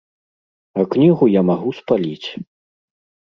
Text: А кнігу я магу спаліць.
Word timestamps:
А 0.83 0.85
кнігу 0.95 1.25
я 1.29 1.41
магу 1.49 1.69
спаліць. 1.79 2.27